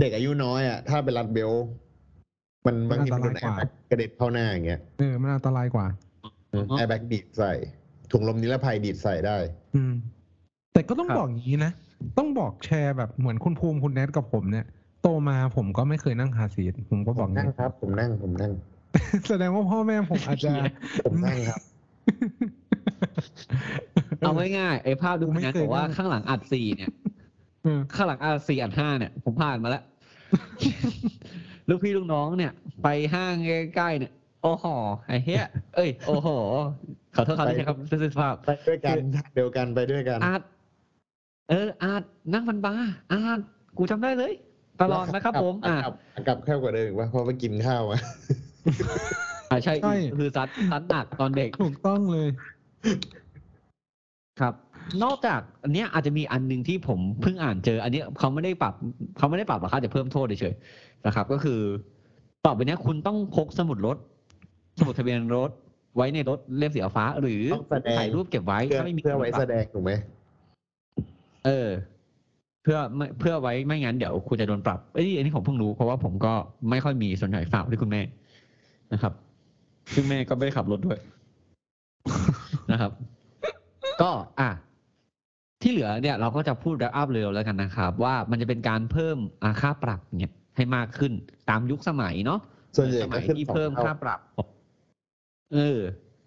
[0.00, 1.66] เด็กอายุน้อยอะถ้าเป็นรัด belt
[2.66, 5.86] มันบางทีมันโดนอันตร์รายกว่าแบ็กกระเด็นเข้าหน้าอย่างเงี้ยเออมันอันตรายกว่า
[6.52, 7.52] แอร์แบ็กดีดใส่
[8.10, 9.36] ถุงลมนิรภัยดีดใส่ได้
[9.74, 9.92] อืม
[10.72, 11.72] แต่ก็ต้องครับบอกอย่างนี้นะ
[12.18, 14.66] ต้องบอกแชร์แบบเหมือนคุณภูมิคุณแนทกับผมเนี่ย
[15.02, 18.52] โตมาผมก็ไม่เคยนั่งคาร์ซีทผมก็ผบอกมอย่างนั่งนี้ครับ ผมนั่งผมนั่ง
[19.28, 20.52] แสดงว่าพ่อแม่ผมอาจจะ
[21.04, 21.60] ผมนั่งครับ
[24.18, 26.90] เอาง่ายๆไอ้ภาพดูกูไม่นะเคยบอกว่านั่งข้างหลังอัดสี่เนี่ย
[27.62, 29.82] เออข้างหลังอัดสี่อัดห้าเนี่ย ผมผ่านมาแล้ว
[31.68, 33.34] ลูกพี่ลูกน้องเนี่ย ไปห้าง
[33.76, 34.12] ใกล้ๆเนี่ย
[34.42, 34.66] โอ้โห
[35.06, 36.28] ไอ้เหี้ยเอ้ย โอ้โห
[37.16, 38.96] ขอโทษครับไปที่ใช้คำสุภาพไปด้วยกัน
[39.34, 40.42] เดียวกันไปด้วยกัน อาร์ต
[41.50, 42.02] เออ อาร์ต
[42.32, 43.40] นั่งมันบาร์อาร์ต
[43.78, 44.32] กูจำได้เลย
[44.82, 45.94] ตลอดนะครับผม อ่ากลับ
[46.26, 47.98] กลับแค่กว่าเดิมอีกว่าเพราะไปกินข้าวมา
[49.50, 52.28] อ่าใช่ ใช่ คือซัดซัดหนักตอนเด็ก ถูกต้องเลย
[54.40, 54.54] ครับ
[55.04, 58.74] นอกจากอันเนี้ยอาจจะมีอันหนึ่งที่ผมเพิ่งอ่านเจอ อันเนี้ยเขาไม่ได้ปรับ
[59.18, 61.60] เขาไม่ได้ปรับหรอกครับจะเพิ่มโทษเฉยๆนะครับ ก็คือ
[62.46, 63.96] ต่อไปเนี้ยคุณต้องพกสมุดรถ
[64.78, 65.50] สมุดทะเบียนรถ
[65.96, 69.92] ไว้ในรถเล่มสีฟ้า หรือต้องแสดง ถ่ายรูปเก็บไว้เพื่อถ้าไม่มีเพื่อไว้แสดงถูกไหม
[71.46, 71.68] เออ
[72.62, 76.32] เพื่อไม่เพื่อไว้ไม่งั้นเดี๋ยวคุณจะโดนปรับเอ้ยอันนี้ผมเพิ่งรู้เพราะว่าผมก็
[76.70, 78.02] ไม่ค่อยมีส่วนใหญ่ฝากไว้ที่คุณแม่
[78.92, 79.12] นะครับ
[79.94, 80.98] ซึ่งแม่ก็ไม่ได้ขับรถด้วย
[82.72, 82.90] นะครับ
[84.02, 84.50] ก็อะ
[85.62, 91.12] ที่เหลือเนี่ยเราก็จะพูดแรปอัพเร็วแล้วกันนะครับ ว่ามันจะเป็นการเพิ่มอาค่าปรับเนี่ยให้มากขึ้น
[91.50, 92.40] ตามยุคสมัยเนาะ
[92.76, 94.18] ส่วนใหญ่สก็มัยขึ้นที่สองเพิ่มเท่าค่าปรับ
[95.52, 95.78] เออ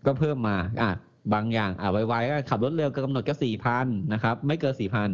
[0.06, 0.90] ก็เพิ่มมาอะ
[1.34, 5.10] บางอย่างอะไวๆก็ขับรถเร็วก็กำหนดก็สี่พันนะครับ ไม่เกินสี่พัน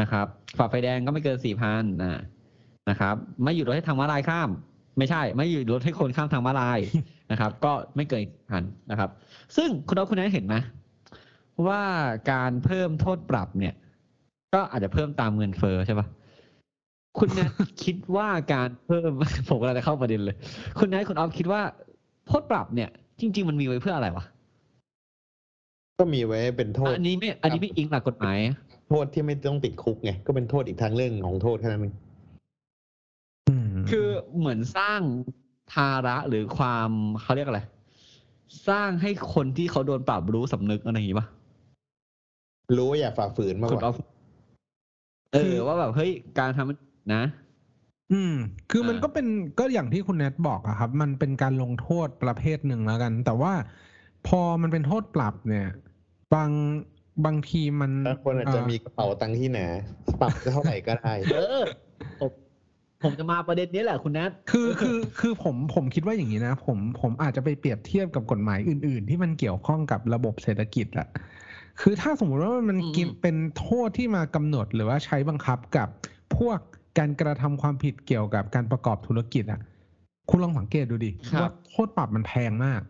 [0.00, 0.26] นะครับ
[0.58, 2.22] ฝ่าไฟแดงก็ไม่เกินสี่พันนะ
[2.90, 4.50] นะครับ ไม่หยุดรถให้ทางม้าลายข้าม
[4.98, 6.78] ไม่ใช่ ไม่หยุดรถให้คนข้ามทางม้าลาย
[7.30, 9.10] นะครับ ก็ไม่เกินพันนะครับ
[9.56, 10.54] ซึ่งคุณเอาคุณนั้นเห็นไหม
[11.68, 11.82] ว่า
[12.32, 13.74] การเพิ่มโทษปรับเนี่ย
[14.54, 16.06] ก็อาจจะเพิ่มตามเงินเฟ้อใช่ปะ
[17.18, 17.50] คุณนัท
[17.84, 19.10] คิดว่าการเพิ่ม
[19.48, 20.36] ผมกำลังจะเข้าประเด็นเลย
[20.78, 21.60] คุณนัทคุณออฟคิดว่า
[22.26, 24.24] โทษปรับเนี่ย จริง ๆ มันมีไว้เพื่ออะไรวะ
[25.98, 28.38] ก็มีไว้เป็นโทษ อันนี้ไม่ อันนี้ไม่อิงหลักกฎหมาย
[28.88, 31.94] โทษที่ไม่ต้องติดคุกไงก็เป็นโทษอีกทางเรื่องของโทษแค่นั้นเอง
[33.48, 34.06] อืมคือ
[34.38, 35.00] เหมือนสร้าง
[35.72, 36.90] ภาระหรือความ
[37.22, 37.60] เขาเรียกอะไร
[38.68, 41.26] สร้างให้คนที่เขาโดนปรับรู้สำนึกอะไรอย่างงี้ปะ
[42.76, 43.98] รู้ว่าอย่าฝ่าฝืนมากคุณกออว่าฟ
[45.34, 47.22] เออว่าแบบเฮ้ยการทำนะ
[48.12, 48.34] อืม
[48.70, 49.26] คือมันอ่าก็เป็น
[49.58, 53.52] ก็อย่างที่คุณแนทบอกอะครับ มันเป็นการลงโทษประเภทหนึ่งแล้วกัน แต่ว่า
[54.26, 55.68] พอมันเป็นโทษปรับเนี่ย
[56.34, 56.50] บาง
[57.24, 59.66] บางทีมันบางคนอาจจะมีกระเป๋าตังค์ที่หนา
[60.20, 61.62] ปรับเท่าไหร่ก็ได้เออ
[62.20, 62.30] ผม
[63.02, 71.08] ผมจะมาประเด็นนี้แหละคุณนัทคือคือคือผมผมคิดว่าอย่างนี้นะ ผมผมอาจจะไปเปรียบเทียบกับกฎหมายอื่น ๆ ที่มันเกี่ยวข้องกับระบบเศรษฐกิจอะ
[71.80, 75.88] คือถ้าสมมุติว่ามันกินเป็นโทษที่มากำหนดหรือว่าใช้บังคับกับ
[76.36, 76.58] พวก
[76.98, 79.60] การกระทำความผิดเกี่ยวกับการประกอบธุรกิจอะ
[80.28, 82.82] คุณลองสังเกตดูดิว่าโทษปรับมันแพงมาก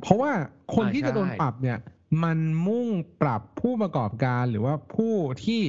[0.00, 0.32] เพราะว่า
[0.74, 1.78] คนที่จะโดนปรับเนี่ย
[2.24, 2.88] มันมุ่ง
[3.22, 5.62] ปรับผู้ประกอบการหรือว่าผู้ที่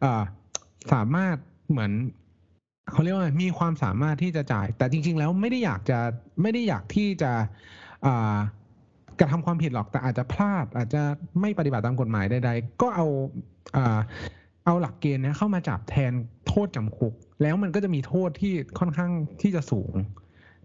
[0.00, 0.22] เอ่อ
[0.92, 1.36] สามารถ
[1.70, 1.92] เหมือน
[2.92, 5.98] เขาเรียกว่าไงมีความสามารถที่จะจ่าย แต่จริง ๆ แล้วไม่ได้อยากจะ
[6.42, 7.32] ไม่ได้อยากที่จะ
[8.06, 8.36] อ่า
[9.20, 11.02] กระทำความผิดหรอกแต่อาจจะพลาด อาจจะ
[11.40, 13.06] ไม่ปฏิบัติตามกฎหมายใดๆก็เอา
[13.76, 13.98] อ่า
[14.68, 16.12] เอาหลักเกณฑ์เนี้ยเข้ามาจับแทน
[16.48, 19.10] โทษจำคุก แล้วมันก็จะมีโทษที่ค่อนข้าง
[19.42, 19.92] ที่จะสูง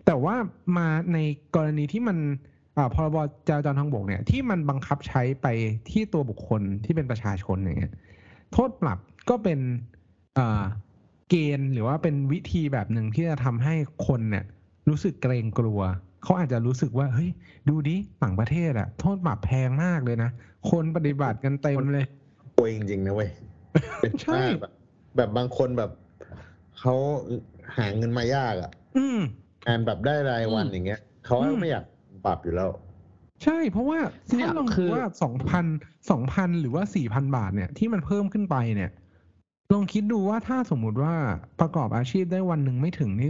[0.05, 0.35] แต่ว่า
[0.77, 1.17] มาใน
[1.55, 2.17] กรณีที่มัน
[2.77, 5.47] อาพรบจราจรทางบกเนี่ยที่มันบังคับใช้ไป
[5.89, 7.93] ที่ตัวบุคคลที่เป็นประชาชนอย่างเงี้ย
[8.53, 8.97] โทษปรับ
[9.29, 9.59] ก็เป็น
[10.37, 10.63] อา
[11.29, 13.73] เกณฑ์หรือว่าเป็นวิธีแบบหนึ่งที่จะทำให้
[14.07, 14.43] คนเนี่ย
[14.89, 15.79] รู้สึกเกรงกลัว
[16.23, 17.29] เขาอาจจะรู้สึกว่าเฮ้ย
[17.69, 20.29] ดูดิต่างประเทศอะโทษปรับแพงมากเลยนะ
[20.69, 22.05] คนปฏิบัติกันเต็มเลย
[22.55, 23.29] โวยจริงๆนะเว้ย
[24.01, 24.71] เป็นใช่มากแบบ
[25.15, 25.91] แบบบางคนแบบ
[26.79, 26.95] เขา
[27.77, 29.19] หาเงินมายากอะอืม
[29.67, 31.85] งานแบบได้รายวันอืมอย่างเงี้ยเขาอืมไม่อยาก
[32.25, 32.71] ปรับอยู่แล้ว
[33.43, 35.65] ใช่ เพราะว่าเนี่ยถ้าลองคืดูอว่าสองพัน
[36.11, 38.91] สองพันหรือว่าสี่พันบาทเนี่ยที่มันเพิ่มขึ้นไปเนี่ย
[39.73, 41.13] ลองคิดดูว่าถ้าสมมุติว่า
[41.59, 43.29] ประกอบอาชีพได้วันหนึ่งไม่ถึงนี่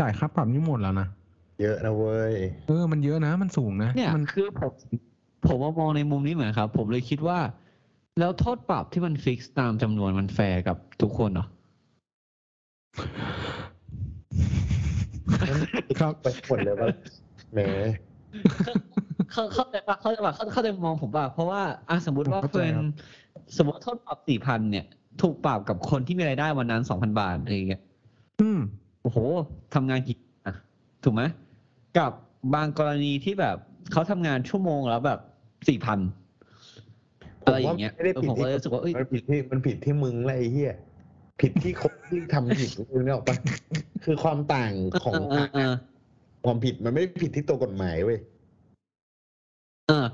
[0.00, 1.08] จ่ายค่าปรับนี่หมดแล้วนะ
[1.60, 2.34] เยอะนะเว้ย
[2.68, 4.72] เออ มันเยอะนะ มันสูงนะ เนี่ย มันคือผม
[5.46, 7.38] ผมมามองในมุมนี้เหมือนครับ ผมเลยคิดว่า
[8.18, 11.46] แล้วโทษปรับที่มัน fix ตามจำนวนมันแฟร์กับทุกคนเหรอ
[16.00, 16.88] ครับไปหมดเลยว่า
[17.52, 17.60] แหม
[19.32, 22.86] เขาเข้าใจปะเข้าใจปะเข้าเข้าใจมองผมป่ะเพราะว่าอะสมมติว่าผมเข้าใจเป็นครับ
[23.56, 24.84] สมมติโทษปรับสี่พันเนี่ย
[25.22, 27.82] ถูกปรับกับคนที่มีรายได้วันนั้นสองพันบาทอะไรอย่างเงี้ย
[28.40, 28.58] อืม
[29.02, 29.18] โอ้โห
[29.74, 30.54] ทำงานกี่อะ
[31.04, 31.22] ถูกไหม
[31.98, 32.12] กับ
[32.54, 33.56] บางกรณีที่แบบ
[33.92, 35.20] เขาทำงานชั่วโมงแล้วแบบ
[35.68, 35.98] สี่พัน
[37.48, 40.74] อะไรอย่างเงี้ยไม่ได้เออผิดผมก็ที่เลยรู้สึกว่าเอ้ย มันผิดที่มันผิดที่มึงและไอ้เหี้ย
[41.40, 43.36] ผิดที่คนที่ทำผิดมึงเนี่ยออกปะ
[44.04, 44.72] คือความต่าง
[45.04, 45.74] ของเออเออ
[46.44, 48.18] ความผิดมันไม่ได้ผิดที่ตัวกฎหมายเว้ย
[49.88, 50.06] เออ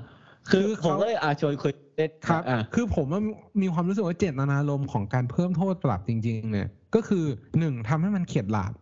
[0.49, 3.21] คือคือผเขามก็เลยอาชวนคุยเล่นครับ อ่า คือผมว่า
[3.61, 7.25] มีความรู้สึกว่าเจตนารมณ์ของการเพิ่มโทษปรับจริง ๆ เนี่ย ก็คือ
[7.59, 8.73] หนึ่งทำให้มันเข็ดหลาบ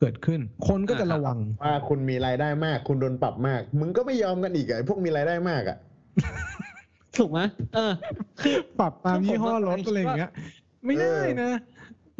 [0.00, 5.76] เกิดขึ้น คนก็จะระวัง ว่าคุณมีรายได้มาก คุณโดนปรับมาก มึงก็ไม่ยอมกันอีกอะไอ้พวกมีรายได้มากอะ
[7.18, 7.40] ถูกไหม
[7.74, 7.92] เออ
[8.40, 10.30] คือปรับตามยี่ห้อรถคือผมว่าอะไรอย่างเงี้ย
[10.86, 11.50] ไม่ได้นะ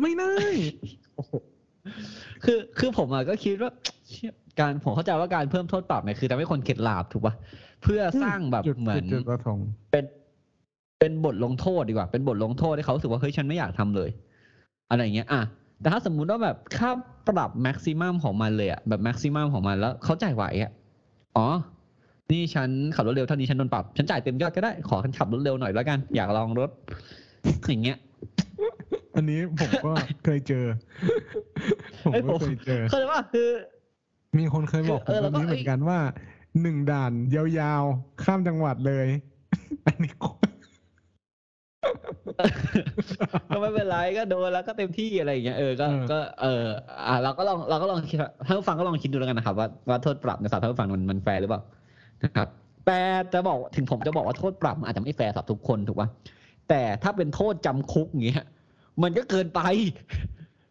[0.02, 0.34] ไม่ได้
[2.44, 3.70] คือคือผมอะก็คิดว่า
[4.08, 7.34] เชี่ยการผมเข้าใจว่าการเพิ่มโทษปรับเนี่ยคือทำให้คนเข็ดหลาบถูกป่ะ
[7.82, 10.04] เพื่อสร้างแบบจุดเหมือนจุดประสงค์เป็น
[10.98, 14.10] เป็นบทลงโทษดีกว่า เป็นบทลงโทษให้เขารู้สึกว่าเฮ้ยฉันไม่อยากทำเลย
[14.90, 15.40] อะไรอย่างเงี้ย อะ
[15.80, 16.90] แต่ถ้าสมมุติว่าแบบค่า
[17.28, 20.70] ปรับแม็กซิมัมของมันเลยอะแบบแม็กซิมัมของมันแล้วเขาจ่ายไหวอะ
[21.36, 21.46] อ๋อ
[22.32, 26.70] นี่ฉันขับรถเร็วเท่านี้ฉันโดนปรับ ฉันจ่ายเต็มยอดก็ได้ ขอฉันขับรถเร็วหน่อยแล้วกัน อยากลองรถ
[27.68, 27.98] อย่างเงี้ย
[29.16, 29.92] อันนี้ผมก็
[30.24, 30.64] เคยเจอ
[32.02, 33.48] ผมเอ้ยผก็มเคยเจอเข้าใจว่าคือ
[34.38, 35.98] มีคนเคยบอกผเอมอแบแล้วบก็นี้เหมือนกันว่า
[36.62, 39.06] หนึ่งด่านยาวๆ ข้ามจังหวัดเลย
[39.86, 40.30] อันนี้ก็
[43.48, 46.64] ก็ไม่เป็นไรก็โดนแล้วก็เต็มที่อะไรอย่างเงี้ยเออก็ก็เออ
[47.06, 51.62] อะเราก็ลองเราก็ลองคิดท่านผู้ฟังก็ลองคิดดูแล้วกันนะครับว่าว่าโทษปรับในสำหรับท่านผู้ฟังมันมันแฟร์หรือเปล่า
[52.24, 52.48] นะครับ
[52.86, 53.00] แต่
[53.32, 56.08] จะบอกถึงผมจะบอกว่าโทษปรับมันอาจจะไม่แฟร์สำหรับทุกคนถูกป่ะ
[56.68, 58.44] แต่ถ้าเป็นโทษจำคุกอย่างเงี้ย
[59.02, 59.60] มันก็เกินไป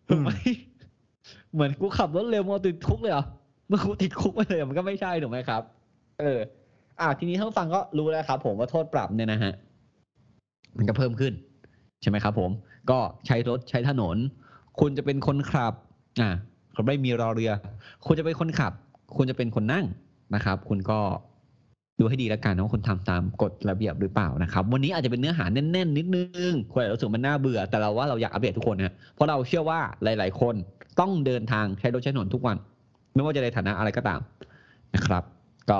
[0.08, 0.32] ถูกไหม
[1.54, 3.26] เหมือนกูขับรถเร็วมาติดคุกเลยเหรอ
[3.68, 5.62] เมื่อกูติดคุกไปเลยมันก็ไม่ใช่ถูกไหมครับ
[6.20, 6.40] เออ
[7.00, 9.54] อ่าทีนี้ท่านผู้ฟังก็รู้แล้วครับผมว่าโทษปรับเนี่ยนะฮะ
[10.78, 11.34] มันก็เพิ่มขึ้น
[12.02, 12.52] ใช่ไหมครับ ผม
[12.92, 14.18] ก็ใช้รถใช้ถนน
[14.80, 15.74] คุณจะเป็นคนขับ
[16.22, 16.30] อ่า
[16.74, 17.52] เขาไม่มีรอเรือ
[18.06, 18.74] คุณจะเป็นคนขับ
[19.18, 19.86] คุณจะเป็นคนนั่ง
[20.36, 21.00] นะครับ คุณก็
[22.00, 30.56] ดูให้ดีแล้วกันนะว่าคุณทำตามกฎระเบียบหรือเปล่านะครับ วันนี้อาจจะเป็นเนื้อหาแน่นๆนิดนึงคนอาจจะรู้สึกมันน่าเบื่อ แต่เราว่าเราอยากอัปเดตทุกคนนะเพราะเราเชื่อว่าหลาย ๆ คน
[31.00, 32.58] ต้องเดินทางใช้รถใช้ถนนทุกวัน
[33.14, 34.20] ไม่ว่าจะในฐานะอะไรก็ตาม
[34.96, 35.24] นะครับ
[35.70, 35.80] ก็